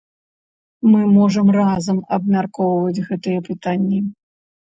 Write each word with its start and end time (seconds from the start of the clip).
Мы 0.93 1.01
можам 1.17 1.47
разам 1.57 1.99
абмяркоўваць 2.17 3.03
гэтыя 3.11 3.45
пытанні. 3.51 4.01